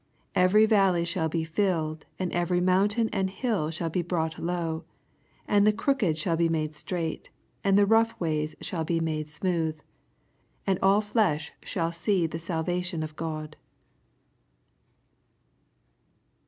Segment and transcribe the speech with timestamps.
[0.33, 4.83] 5 Every valley shall be filled, and every mountun and hill shall be brought low;
[5.47, 7.29] and the crooked shall be made strught,
[7.63, 9.85] and the lOugh ways shaU be made smooth; 6
[10.65, 13.53] And all flesh shaJl see the salva< tionofGod.